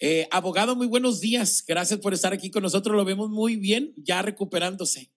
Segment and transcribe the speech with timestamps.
[0.00, 1.64] Eh, abogado, muy buenos días.
[1.66, 2.96] Gracias por estar aquí con nosotros.
[2.96, 5.10] Lo vemos muy bien, ya recuperándose.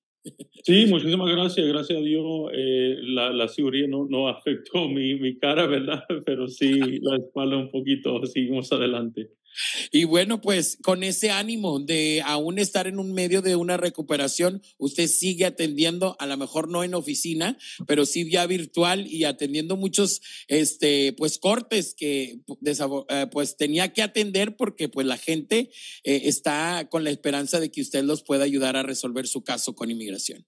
[0.63, 1.67] Sí, muchísimas gracias.
[1.67, 6.03] Gracias a Dios eh, la, la, cirugía no, no afectó mi, mi, cara, ¿verdad?
[6.25, 8.25] Pero sí la espalda un poquito.
[8.25, 9.31] Seguimos adelante.
[9.91, 14.61] Y bueno, pues con ese ánimo de aún estar en un medio de una recuperación,
[14.77, 19.77] usted sigue atendiendo, a lo mejor no en oficina, pero sí vía virtual y atendiendo
[19.77, 22.39] muchos, este, pues cortes que
[23.09, 25.71] eh, pues tenía que atender porque pues la gente
[26.03, 29.75] eh, está con la esperanza de que usted los pueda ayudar a resolver su caso
[29.75, 30.45] con inmigración.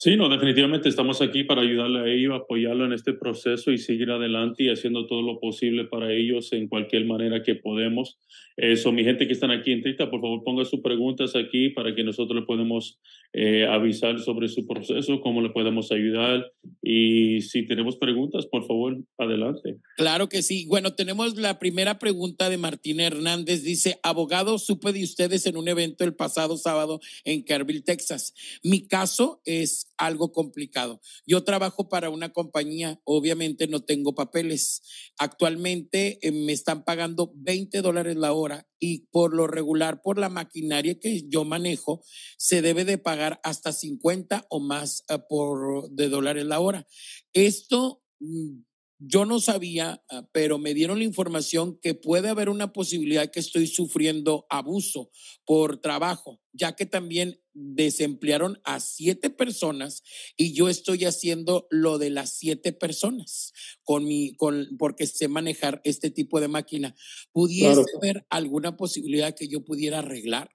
[0.00, 4.12] Sí, no, definitivamente estamos aquí para ayudarle a ellos, apoyarlo en este proceso y seguir
[4.12, 8.16] adelante y haciendo todo lo posible para ellos en cualquier manera que podemos.
[8.56, 11.96] Eso, mi gente que están aquí en Tita, por favor ponga sus preguntas aquí para
[11.96, 13.00] que nosotros le podamos
[13.32, 16.48] eh, avisar sobre su proceso, cómo le podemos ayudar.
[16.80, 19.78] Y si tenemos preguntas, por favor, adelante.
[19.96, 20.64] Claro que sí.
[20.68, 23.64] Bueno, tenemos la primera pregunta de Martín Hernández.
[23.64, 28.34] Dice, abogado, supe de ustedes en un evento el pasado sábado en Carville, Texas.
[28.62, 31.00] Mi caso es algo complicado.
[31.26, 34.82] Yo trabajo para una compañía, obviamente no tengo papeles.
[35.18, 40.28] Actualmente eh, me están pagando 20 dólares la hora y por lo regular, por la
[40.28, 42.02] maquinaria que yo manejo,
[42.38, 46.86] se debe de pagar hasta 50 o más eh, por de dólares la hora.
[47.32, 48.67] Esto mm,
[48.98, 53.40] yo no sabía, ah, pero me dieron la información que puede haber una posibilidad que
[53.40, 55.10] estoy sufriendo abuso
[55.44, 60.02] por trabajo, ya que también desemplearon a siete personas
[60.36, 63.52] y yo estoy haciendo lo de las siete personas
[63.84, 66.94] con mi, con, porque sé manejar este tipo de máquina.
[67.32, 70.50] ¿Pudiese haber alguna posibilidad que yo pudiera arreglar?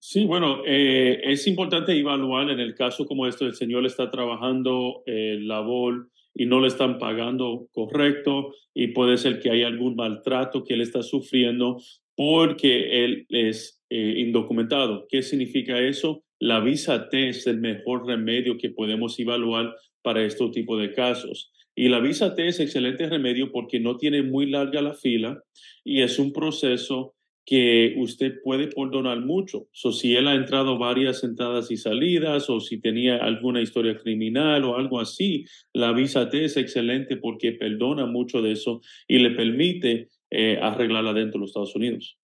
[0.00, 5.02] Sí, bueno, eh, es importante evaluar en el caso como esto, el señor está trabajando
[5.06, 10.62] eh, labor y no le están pagando correcto y puede ser que hay algún maltrato
[10.62, 11.82] que él está sufriendo
[12.16, 15.06] porque él es eh, indocumentado.
[15.08, 16.22] ¿Qué significa eso?
[16.38, 21.52] La visa T es el mejor remedio que podemos evaluar para este tipo de casos.
[21.74, 25.42] Y la visa T es excelente remedio porque no tiene muy larga la fila
[25.84, 27.16] y es un proceso
[27.48, 29.68] que usted puede perdonar mucho.
[29.72, 34.64] So, si él ha entrado varias entradas y salidas o si tenía alguna historia criminal
[34.64, 39.30] o algo así, la visa T es excelente porque perdona mucho de eso y le
[39.30, 42.18] permite eh, arreglarla dentro de los Estados Unidos.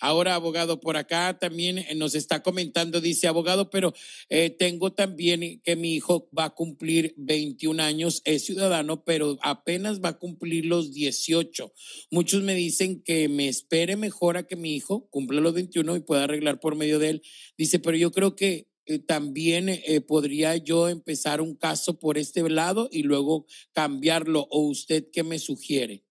[0.00, 3.94] Ahora, abogado, por acá también eh, nos está comentando, dice abogado, pero
[4.28, 10.00] eh, tengo también que mi hijo va a cumplir 21 años, es ciudadano, pero apenas
[10.00, 11.72] va a cumplir los 18.
[12.10, 16.00] Muchos me dicen que me espere mejor a que mi hijo cumpla los 21 y
[16.00, 17.22] pueda arreglar por medio de él.
[17.56, 22.88] Dice, pero yo creo que eh, también podría yo empezar un caso por este lado
[22.92, 24.46] y luego cambiarlo.
[24.50, 26.05] ¿O usted qué me sugiere?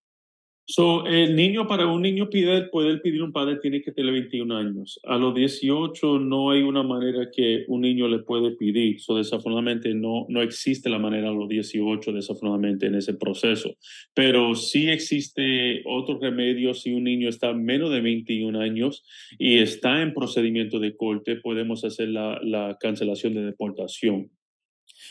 [0.67, 4.57] So, el niño, para un niño pide, puede pedir un padre, tiene que tener 21
[4.57, 4.99] años.
[5.03, 8.99] A los 18 no hay una manera que un niño le puede pedir.
[8.99, 13.75] So, desafortunadamente no, no existe la manera a los 18, desafortunadamente, en ese proceso.
[14.15, 19.05] Pero sí existe otro remedio si un niño está menos de 21 años
[19.37, 24.31] y está en procedimiento de corte, podemos hacer la, la cancelación de deportación.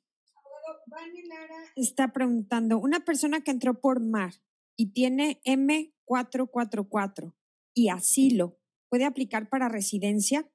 [0.89, 4.33] Vani Lara está preguntando, una persona que entró por mar
[4.77, 7.33] y tiene M444
[7.75, 8.57] y asilo,
[8.89, 10.49] ¿puede aplicar para residencia?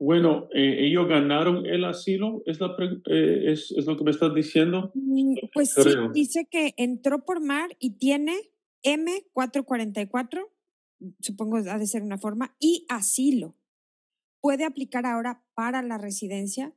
[0.00, 4.10] Bueno, eh, ellos ganaron el asilo, es, la pre- eh, es, es lo que me
[4.12, 4.92] estás diciendo.
[4.94, 8.34] Mm, Pues sí, dice que entró por mar y tiene
[8.84, 10.48] M444,
[11.20, 13.56] supongo ha de ser una forma, y asilo.
[14.40, 16.74] ¿Puede aplicar ahora para la residencia?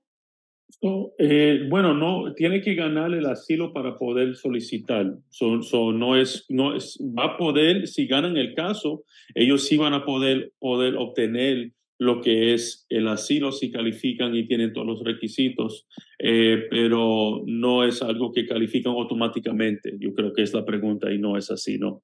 [1.18, 5.18] Eh, bueno, no, tiene que ganar el asilo para poder solicitar.
[5.30, 9.04] So, no es, no es, va a poder, si ganan el caso,
[9.36, 14.74] ellos sí van a poder obtener lo que es el asilo si califican y tienen
[14.74, 15.86] todos los requisitos,
[16.18, 19.98] eh, pero no es algo que califican automáticamente.
[20.00, 22.02] Yo creo que es la pregunta y no es así, ¿no?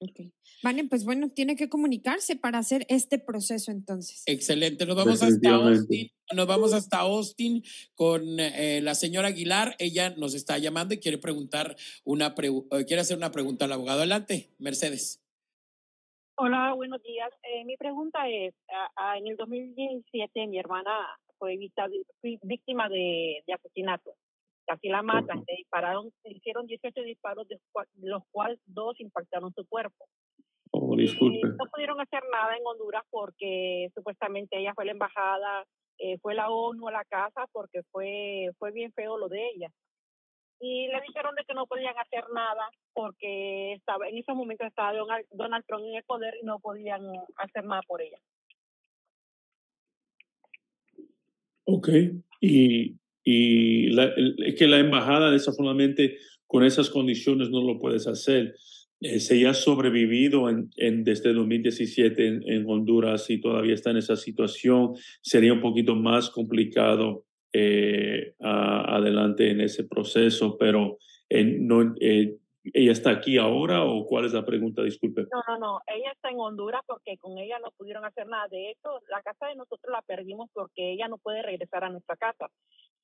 [0.00, 0.20] Ok.
[0.62, 4.22] Vale, pues bueno, tiene que comunicarse para hacer este proceso entonces.
[4.24, 5.50] Excelente, nos vamos hasta.
[5.50, 6.08] Austin.
[6.34, 7.62] Nos vamos hasta Austin
[7.94, 9.76] con eh, la señora Aguilar.
[9.78, 13.72] Ella nos está llamando y quiere preguntar una pregu- eh, quiere hacer una pregunta al
[13.72, 13.98] abogado.
[13.98, 15.20] Adelante, Mercedes.
[16.40, 17.30] Hola, buenos días.
[17.42, 18.54] Eh, mi pregunta es,
[18.96, 20.92] ah, en el 2017 mi hermana
[21.38, 21.88] fue vista-
[22.42, 24.12] víctima de, de asesinato.
[24.64, 27.58] Casi la matan, le dispararon, le hicieron 18 disparos, de
[28.02, 30.04] los cuales dos impactaron su cuerpo.
[30.70, 31.40] Oh, Y disculpe.
[31.48, 35.64] no pudieron hacer nada en Honduras porque supuestamente ella fue a la embajada,
[35.98, 39.70] eh, fue la ONU a la casa porque fue, fue bien feo lo de ella.
[40.60, 44.92] Y le dijeron de que no podían hacer nada porque estaba en ese momento estaba
[44.92, 47.02] Donald, Donald Trump en el poder y no podían
[47.36, 48.18] hacer nada por ella.
[51.64, 51.88] Ok.
[52.40, 56.16] Y, y la- el- es que la embajada, desafortunadamente,
[56.46, 58.54] con esas condiciones no lo puedes hacer.
[59.00, 63.98] Eh, ella ha sobrevivido en, en- desde 2017 en, en Honduras y todavía está en
[63.98, 70.98] esa situación, sería un poquito más complicado eh, a- adelante en ese proceso, pero
[71.28, 74.82] eh, no, eh, ¿ella está aquí ahora o cuál es la pregunta?
[74.82, 75.22] Disculpe.
[75.32, 75.80] No, no, no.
[75.86, 78.48] Ella está en Honduras porque con ella no pudieron hacer nada.
[78.48, 82.16] De hecho, la casa de nosotros la perdimos porque ella no puede regresar a nuestra
[82.16, 82.50] casa.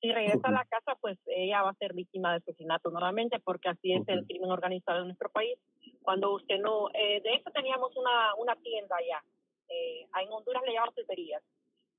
[0.00, 3.70] Si regresa a la casa, pues ella va a ser víctima de asesinato nuevamente porque
[3.70, 5.58] así es el crimen organizado en nuestro país.
[6.02, 6.88] Cuando usted no...
[6.92, 9.22] eh, de hecho, teníamos una, una tienda allá.
[9.68, 11.42] Eh, en Honduras le llaman pulperías.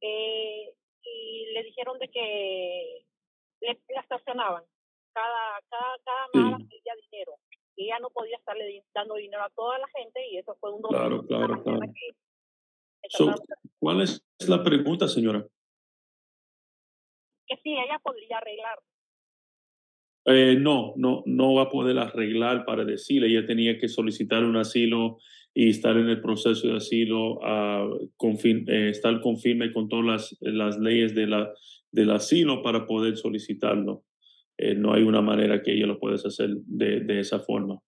[0.02, 0.72] Eh,
[1.06, 3.06] y le dijeron de que
[3.62, 4.64] le, la estacionaban.
[5.14, 6.40] Cada, cada, cada Sí.
[6.40, 7.38] mala pedía dinero
[7.78, 10.82] y ella no podía estarle dando dinero a toda la gente y eso fue un
[10.82, 11.80] domingo Claro, claro, claro.
[13.10, 13.34] So,
[13.80, 15.46] ¿Cuál es la pregunta, señora?
[17.48, 18.80] que sí, ella podría arreglar.
[20.26, 23.28] Eh, no, no, no va a poder arreglar para decirle.
[23.28, 25.20] Ella tenía que solicitar un asilo
[25.58, 27.40] y estar en el proceso de asilo,
[28.18, 31.52] confir- eh, estar confirme con todas las, las leyes de la,
[31.92, 34.04] del asilo para poder solicitarlo.
[34.58, 37.82] Eh, no hay una manera que ella lo pueda hacer de, de esa forma.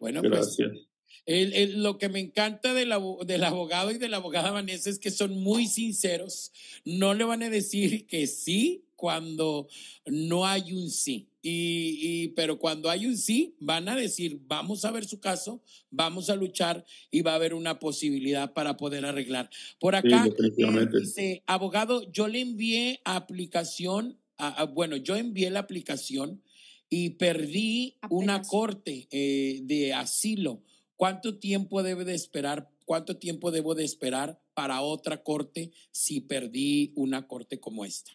[0.00, 0.88] Bueno, pues Gracias.
[1.26, 5.10] El- el- lo que me encanta del abogado y de la abogada Vanessa es que
[5.10, 6.52] son muy sinceros.
[6.84, 9.68] No le van a decir que sí cuando
[10.06, 11.28] no hay un sí.
[11.42, 15.62] Y, y- pero cuando hay un sí, van a decir, vamos a ver su caso,
[15.90, 19.48] vamos a luchar y va a haber una posibilidad para poder arreglar.
[19.78, 20.98] Por Sí, acá, eh, definitivamente.
[21.00, 26.42] dice, abogado, yo le envié aplicación, a- a- bueno, yo envié la aplicación
[26.88, 28.48] y perdí una Apenas.
[28.48, 30.62] corte eh, de asilo.
[30.96, 32.70] ¿Cuánto tiempo debe de esperar?
[32.84, 38.12] ¿Cuánto tiempo debo de esperar para otra corte si perdí una corte como esta?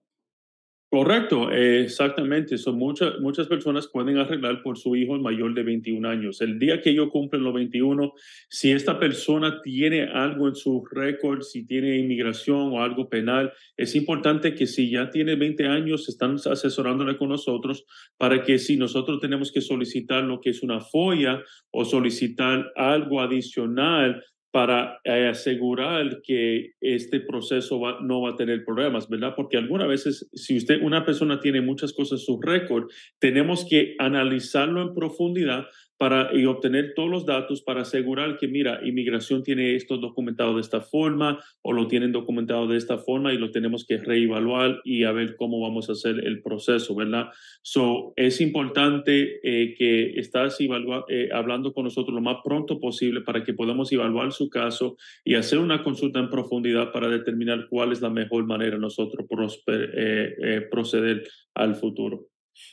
[0.92, 2.58] Correcto, exactamente.
[2.58, 6.42] Son muchas, muchas personas pueden arreglar por su hijo mayor de 21 años.
[6.42, 8.12] El día que ellos cumplen los 21,
[8.50, 13.94] si esta persona tiene algo en su récord, si tiene inmigración o algo penal, es
[13.94, 17.86] importante que si ya tiene 20 años, están asesorándole con nosotros
[18.18, 23.22] para que si nosotros tenemos que solicitar lo que es una folla o solicitar algo
[23.22, 29.32] adicional, para eh, asegurar que este proceso no va a tener problemas, ¿verdad?
[29.34, 33.96] Porque algunas veces, si usted, una persona tiene muchas cosas en su récord, tenemos que
[33.98, 35.64] analizarlo en profundidad
[36.02, 40.60] para, y obtener todos los datos para asegurar que, mira, inmigración tiene esto documentado de
[40.60, 45.04] esta forma o lo tienen documentado de esta forma y lo tenemos que reevaluar y
[45.04, 47.28] a ver cómo vamos a hacer el proceso, ¿verdad?
[47.62, 53.44] So, es importante eh, que estás eh, hablando con nosotros lo más pronto posible para
[53.44, 58.00] que podamos evaluar su caso y hacer una consulta en profundidad para determinar cuál es
[58.00, 59.24] la mejor manera nosotros
[59.68, 62.26] eh, proceder al futuro.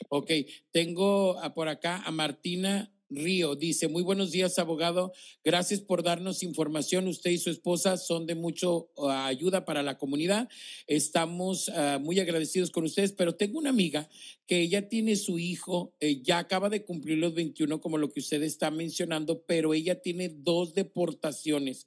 [0.08, 0.32] Ok,
[0.72, 5.12] tengo por acá a Martina Río dice, muy buenos días, abogado.
[5.42, 7.08] Gracias por darnos información.
[7.08, 10.48] Usted y su esposa son de mucho ayuda para la comunidad.
[10.86, 14.08] Estamos ah, muy agradecidos con ustedes, pero tengo una amiga
[14.46, 18.20] que ella tiene su hijo, eh, ya acaba de cumplir los 21, como lo que
[18.20, 21.86] usted está mencionando, pero ella tiene dos deportaciones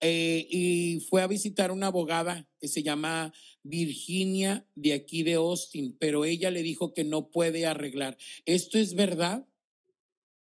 [0.00, 5.96] eh, y fue a visitar una abogada que se llama Virginia de aquí de Austin,
[5.98, 8.16] pero ella le dijo que no puede arreglar.
[8.44, 9.46] ¿Esto es verdad?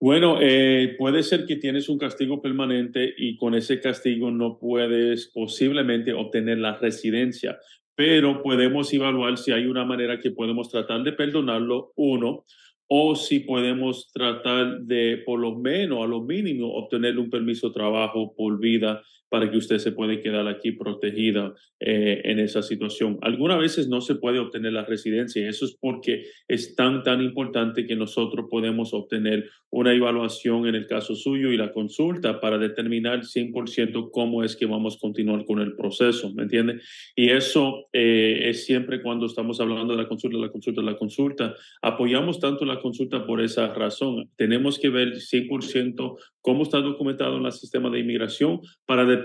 [0.00, 5.26] Bueno, eh, puede ser que tienes un castigo permanente y con ese castigo no puedes
[5.34, 7.58] posiblemente obtener la residencia,
[7.96, 12.44] pero podemos evaluar si hay una manera que podemos tratar de perdonarlo, uno,
[12.86, 17.74] o si podemos tratar de, por lo menos, a lo mínimo, obtener un permiso de
[17.74, 23.18] trabajo por vida para que usted se pueda quedar aquí protegida eh, en esa situación.
[23.22, 27.22] Algunas veces no se puede obtener la residencia y eso es porque es tan, tan
[27.22, 32.58] importante que nosotros podemos obtener una evaluación en el caso suyo y la consulta para
[32.58, 36.80] determinar 100% cómo es que vamos a continuar con el proceso, ¿me entiende?
[37.14, 41.54] Y eso eh, es siempre cuando estamos hablando de la consulta, la consulta, la consulta.
[41.82, 44.30] Apoyamos tanto la consulta por esa razón.
[44.36, 49.17] Tenemos que ver 100% cómo está documentado en el sistema de inmigración para determinar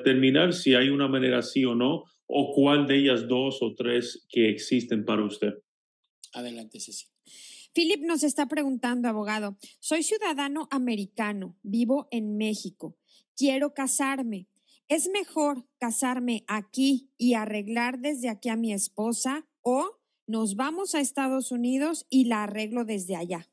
[0.51, 4.49] si hay una manera sí o no, o cuál de ellas dos o tres que
[4.49, 5.53] existen para usted.
[6.33, 7.07] Adelante, Ceci.
[7.73, 12.97] Philip nos está preguntando, abogado, soy ciudadano americano, vivo en México,
[13.35, 14.47] quiero casarme.
[14.87, 20.99] ¿Es mejor casarme aquí y arreglar desde aquí a mi esposa o nos vamos a
[20.99, 23.49] Estados Unidos y la arreglo desde allá?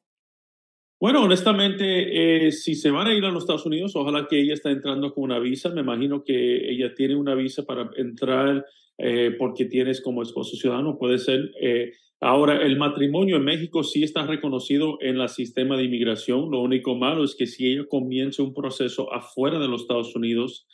[1.01, 4.53] Bueno, honestamente, eh, si se van a ir a los Estados Unidos, ojalá que ella
[4.53, 5.71] esté entrando con una visa.
[5.71, 8.67] Me imagino que ella tiene una visa para entrar
[8.99, 10.99] eh, porque tienes como esposo ciudadano.
[10.99, 11.53] Puede ser.
[11.59, 16.51] Eh, ahora, el matrimonio en México sí está reconocido en el sistema de inmigración.
[16.51, 20.67] Lo único malo es que si ella comienza un proceso afuera de los Estados Unidos,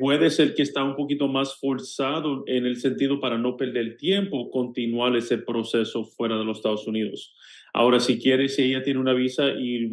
[0.00, 4.50] puede ser que está un poquito más forzado en el sentido para no perder tiempo,
[4.50, 7.34] continuar ese proceso fuera de los Estados Unidos.
[7.72, 9.88] Ahora, si quiere, si ella tiene una visa y,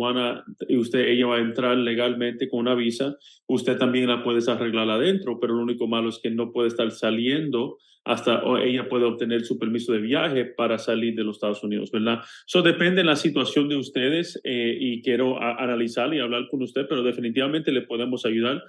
[0.67, 3.17] y usted, ella va a entrar legalmente con una visa,
[3.47, 6.89] usted también la puede arreglar adentro, pero lo único malo es que no puede estar
[6.91, 11.91] saliendo hasta ella puede obtener su permiso de viaje para salir de los Estados Unidos,
[11.91, 12.21] ¿verdad?
[12.47, 16.85] Eso depende de la situación de ustedes eh, y quiero analizar y hablar con usted,
[16.87, 18.63] pero definitivamente le podemos ayudar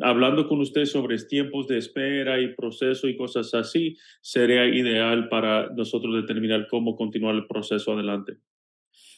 [0.00, 5.70] hablando con usted sobre tiempos de espera y proceso y cosas así, sería ideal para
[5.70, 8.38] nosotros determinar cómo continuar el proceso adelante.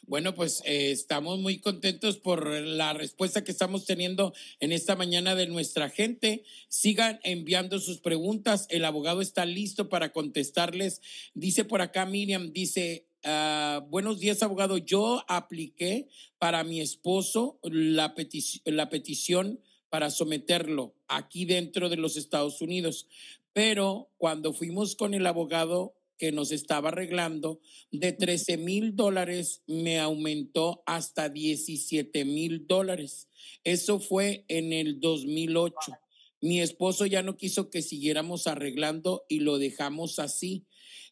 [0.05, 5.35] Bueno, pues eh, estamos muy contentos por la respuesta que estamos teniendo en esta mañana
[5.35, 6.43] de nuestra gente.
[6.67, 8.67] Sigan enviando sus preguntas.
[8.69, 11.01] El abogado está listo para contestarles.
[11.33, 14.77] Dice por acá Miriam, dice, ah, buenos días, abogado.
[14.77, 18.13] Yo apliqué para mi esposo la,
[18.65, 23.07] la petición para someterlo aquí dentro de los Estados Unidos
[23.57, 27.59] pero cuando fuimos con el abogado que nos estaba arreglando,
[27.91, 33.29] de 13 mil dólares me aumentó hasta 17 mil dólares.
[33.63, 35.75] Eso fue en el 2008.
[36.41, 40.65] Mi esposo ya no quiso que siguiéramos arreglando y lo dejamos así.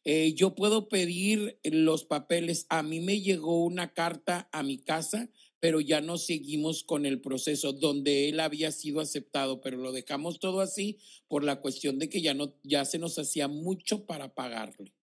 [0.03, 2.67] Eh, yo puedo pedir los papeles.
[2.69, 5.29] A mí me llegó una carta a mi casa,
[5.65, 10.39] pero ya no seguimos con el proceso donde él había sido aceptado, pero lo dejamos
[10.39, 14.35] todo así por la cuestión de que ya no, ya se nos hacía mucho para
[14.35, 14.93] pagarle.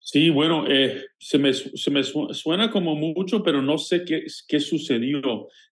[0.00, 4.58] Sí, bueno, eh, se, me, se, me, suena como mucho, pero no sé qué, qué
[4.58, 5.20] sucedió.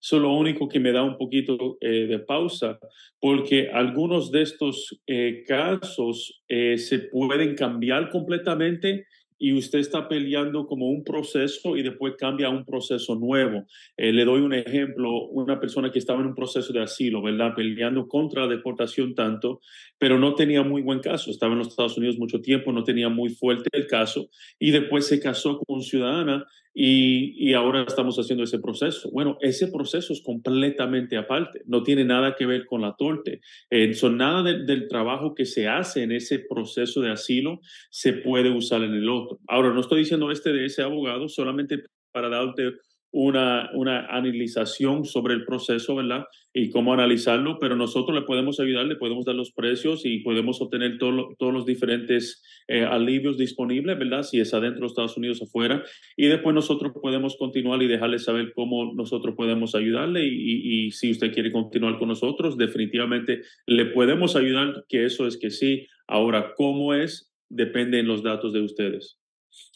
[0.01, 2.79] Eso es lo único que me da un poquito eh, de pausa,
[3.19, 10.89] porque algunos de estos eh, casos se pueden cambiar completamente y usted está peleando como
[10.89, 13.67] un proceso y después cambia a un proceso nuevo.
[13.97, 17.55] Eh, le doy un ejemplo, una persona que estaba en un proceso de asilo, ¿verdad?
[17.55, 19.61] Peleando contra la deportación tanto,
[19.99, 21.31] pero no tenía muy buen caso.
[21.31, 24.29] Estaba en los Estados Unidos mucho tiempo, no tenía muy fuerte el caso
[24.59, 26.47] y después se casó con un ciudadana
[26.79, 29.11] y, ahora estamos haciendo ese proceso.
[29.11, 33.41] Bueno, ese proceso es completamente aparte, no tiene nada que ver con la torte.
[33.71, 38.51] Eh, son nada del trabajo que se hace en ese proceso de asilo se puede
[38.51, 39.39] usar en el otro.
[39.49, 42.75] Ahora, no estoy diciendo este de ese abogado solamente para darte
[43.17, 46.27] una, una analización sobre el proceso, ¿verdad?
[46.53, 50.61] Y cómo analizarlo, pero nosotros le podemos ayudar, le podemos dar los precios y podemos
[50.61, 54.23] obtener todos los diferentes eh, alivios disponibles, ¿verdad?
[54.23, 55.83] Si es adentro de Estados Unidos, afuera.
[56.15, 61.11] Y después nosotros podemos continuar y dejarle saber cómo nosotros podemos ayudarle y, y si
[61.11, 65.87] usted quiere continuar con nosotros, definitivamente le podemos ayudar, que eso es que sí.
[66.07, 67.33] Ahora, ¿cómo es?
[67.49, 69.19] Depende en los datos de ustedes.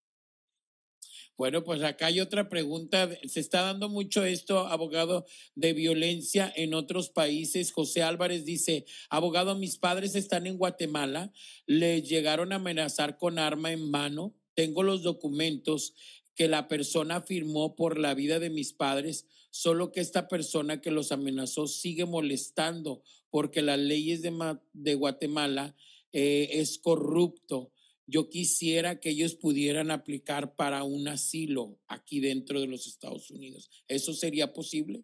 [1.42, 3.10] Bueno, pues acá hay otra pregunta.
[3.28, 5.26] Se está dando mucho esto, abogado,
[5.56, 7.72] de violencia en otros países.
[7.72, 11.34] José Álvarez dice, abogado, mis padres están en Guatemala,
[11.66, 14.36] les llegaron a amenazar con arma en mano.
[14.54, 15.96] Tengo los documentos
[16.36, 20.92] que la persona firmó por la vida de mis padres, solo que esta persona que
[20.92, 23.02] los amenazó sigue molestando
[23.32, 25.76] porque las leyes de, de Guatemala
[26.12, 27.72] eh, es corrupto
[28.08, 33.70] yo quisiera que ellos pudieran aplicar para un asilo aquí dentro de los Estados Unidos.
[33.88, 35.04] ¿Eso sería posible?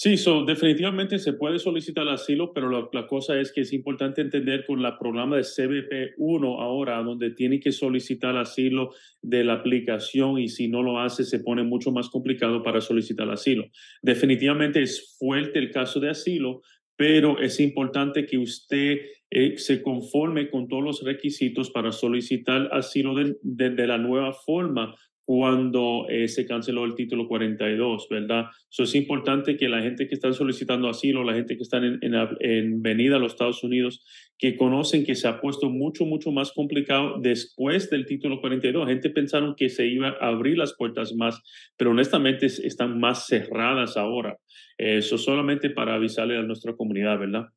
[0.00, 4.64] Sí, so, definitivamente se puede solicitar asilo, pero la, cosa es que es importante entender
[4.64, 10.50] con el programa de CBP1 ahora, donde tiene que solicitar asilo de la aplicación y
[10.50, 13.64] si no lo hace se pone mucho más complicado para solicitar asilo.
[14.00, 16.62] Definitivamente es fuerte el caso de asilo,
[16.94, 18.98] pero es importante que usted
[19.30, 24.94] eh, se conforme con todos los requisitos para solicitar asilo de, la nueva forma
[25.26, 28.46] cuando eh, se canceló el título 42, ¿verdad?
[28.70, 31.98] Eso es importante que la gente que está solicitando asilo, la gente que está en,
[32.40, 34.02] en, venida a los Estados Unidos,
[34.38, 38.88] que conocen que se ha puesto mucho, mucho más complicado después del título 42.
[38.88, 41.42] gente pensaron que se iba a abrir las puertas más,
[41.76, 44.38] pero honestamente están más cerradas ahora.
[44.78, 47.48] Eso solamente para avisarle a nuestra comunidad, ¿verdad?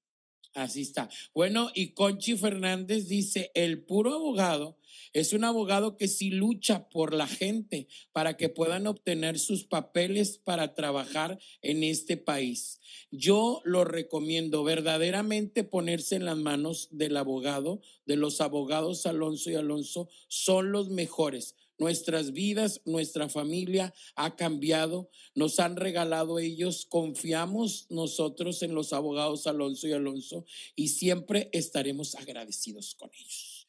[0.54, 1.10] Así está.
[1.34, 4.78] Bueno, y Conchi Fernández dice, el puro abogado
[5.14, 10.38] es un abogado que sí lucha por la gente para que puedan obtener sus papeles
[10.38, 12.82] para trabajar en este país.
[13.12, 19.56] Yo lo recomiendo verdaderamente ponerse en las manos del abogado, de los abogados Alonso y
[19.56, 27.88] Alonso, son los mejores nuestras vidas, nuestra familia ha cambiado, nos han regalado ellos, confiamos
[27.90, 33.68] nosotros en los abogados Alonso y Alonso y siempre estaremos agradecidos con ellos.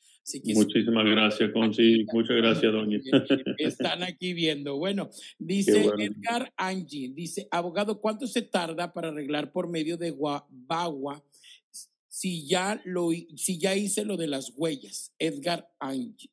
[0.55, 2.05] Muchísimas gracias, Conchi.
[2.13, 3.01] Muchas gracias, doña.
[3.57, 4.77] Están aquí viendo.
[4.77, 10.15] Bueno, dice Edgar Angie, dice, abogado, ¿cuánto se tarda para arreglar por medio de
[10.51, 11.25] Bagua
[12.09, 15.15] si ya, lo, si ya hice lo de las huellas?
[15.19, 16.31] Edgar Angie.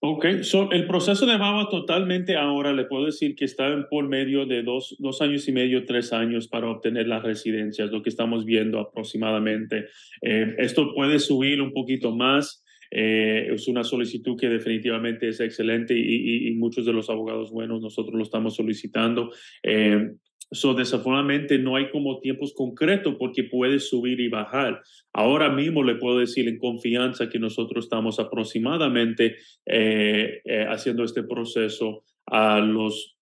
[0.00, 4.46] Ok, so, el proceso de Baba totalmente ahora le puedo decir que está por medio
[4.46, 8.44] de dos, dos años y medio, tres años para obtener las residencias, lo que estamos
[8.44, 9.86] viendo aproximadamente.
[10.22, 12.64] Eh, esto puede subir un poquito más.
[12.92, 18.14] Eh, es una solicitud que definitivamente es excelente y, muchos de los abogados buenos nosotros
[18.14, 19.32] lo estamos solicitando.
[19.64, 20.12] Eh,
[20.50, 24.82] So, desafortunadamente no hay como tiempos concretos porque puede subir y bajar.
[25.12, 31.22] Ahora mismo le puedo decir en confianza que nosotros estamos aproximadamente eh, eh, haciendo este
[31.22, 33.18] proceso a los,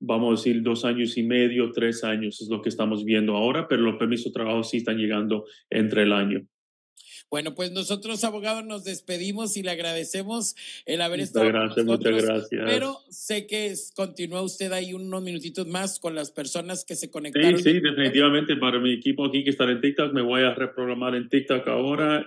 [0.00, 3.68] vamos a decir, dos años y medio, tres años es lo que estamos viendo ahora,
[3.68, 6.46] pero los permisos de trabajo sí están llegando entre el año.
[7.30, 12.14] Bueno, pues nosotros, abogados, nos despedimos y le agradecemos el haber estado gracias, con nosotros.
[12.14, 12.62] Muchas gracias.
[12.66, 17.56] Pero sé que continúa usted ahí unos minutitos más con las personas que se conectaron.
[17.58, 21.14] Sí, sí, definitivamente para mi equipo aquí que está en TikTok, me voy a reprogramar
[21.14, 22.26] en TikTok ahora.